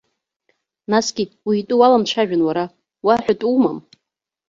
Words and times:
Насгьы 0.91 1.25
уи 1.47 1.55
итәы 1.61 1.75
уаламцәажәан 1.79 2.41
уара, 2.47 2.65
уа 3.05 3.23
ҳәатәы 3.23 3.47
умам. 3.55 3.77